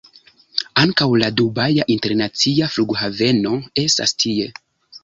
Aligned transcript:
Ankaŭ 0.83 1.07
la 1.25 1.29
Dubaja 1.41 1.85
Internacia 1.97 2.73
Flughaveno 2.79 3.57
estas 3.87 4.19
tie. 4.27 4.55